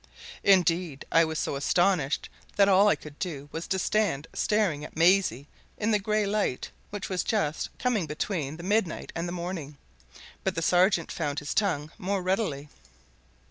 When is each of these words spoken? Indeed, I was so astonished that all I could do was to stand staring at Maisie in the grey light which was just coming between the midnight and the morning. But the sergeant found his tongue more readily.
Indeed, 0.43 1.05
I 1.11 1.23
was 1.25 1.37
so 1.37 1.55
astonished 1.55 2.27
that 2.55 2.67
all 2.67 2.87
I 2.87 2.95
could 2.95 3.19
do 3.19 3.49
was 3.51 3.67
to 3.67 3.77
stand 3.77 4.25
staring 4.33 4.83
at 4.83 4.97
Maisie 4.97 5.47
in 5.77 5.91
the 5.91 5.99
grey 5.99 6.25
light 6.25 6.71
which 6.89 7.07
was 7.07 7.21
just 7.23 7.69
coming 7.77 8.07
between 8.07 8.57
the 8.57 8.63
midnight 8.63 9.11
and 9.13 9.27
the 9.27 9.31
morning. 9.31 9.77
But 10.43 10.55
the 10.55 10.63
sergeant 10.63 11.11
found 11.11 11.37
his 11.37 11.53
tongue 11.53 11.91
more 11.99 12.23
readily. 12.23 12.67